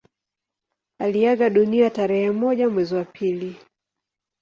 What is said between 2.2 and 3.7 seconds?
moja mwezi wa pili